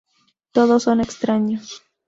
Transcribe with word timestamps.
Todos 0.51 0.81
son 0.85 0.99
extraños. 0.99 1.83